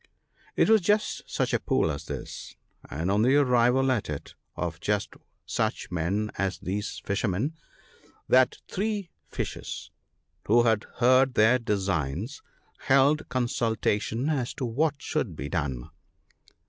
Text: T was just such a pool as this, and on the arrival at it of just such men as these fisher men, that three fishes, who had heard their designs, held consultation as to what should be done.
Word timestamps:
T 0.57 0.63
was 0.63 0.81
just 0.81 1.21
such 1.29 1.53
a 1.53 1.59
pool 1.59 1.91
as 1.91 2.07
this, 2.07 2.55
and 2.89 3.11
on 3.11 3.21
the 3.21 3.35
arrival 3.35 3.91
at 3.91 4.09
it 4.09 4.33
of 4.57 4.79
just 4.79 5.13
such 5.45 5.91
men 5.91 6.31
as 6.39 6.57
these 6.57 7.03
fisher 7.05 7.27
men, 7.27 7.53
that 8.27 8.57
three 8.67 9.11
fishes, 9.27 9.91
who 10.47 10.63
had 10.63 10.85
heard 10.95 11.35
their 11.35 11.59
designs, 11.59 12.41
held 12.79 13.29
consultation 13.29 14.27
as 14.27 14.55
to 14.55 14.65
what 14.65 14.95
should 14.99 15.35
be 15.35 15.47
done. 15.49 15.91